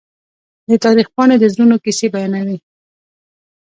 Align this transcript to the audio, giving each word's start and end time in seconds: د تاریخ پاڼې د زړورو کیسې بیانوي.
د 0.69 0.71
تاریخ 0.85 1.07
پاڼې 1.15 1.35
د 1.39 1.45
زړورو 1.53 1.77
کیسې 1.83 2.07
بیانوي. 2.13 2.57